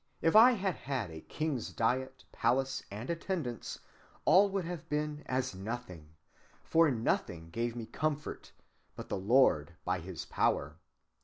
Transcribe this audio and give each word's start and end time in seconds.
If 0.19 0.35
I 0.35 0.53
had 0.53 0.73
had 0.77 1.11
a 1.11 1.21
king's 1.21 1.71
diet, 1.71 2.25
palace, 2.31 2.81
and 2.89 3.07
attendance, 3.11 3.77
all 4.25 4.49
would 4.49 4.65
have 4.65 4.89
been 4.89 5.21
as 5.27 5.53
nothing; 5.53 6.15
for 6.63 6.89
nothing 6.89 7.51
gave 7.51 7.75
me 7.75 7.85
comfort 7.85 8.51
but 8.95 9.09
the 9.09 9.19
Lord 9.19 9.75
by 9.85 9.99
his 9.99 10.25
power. 10.25 10.79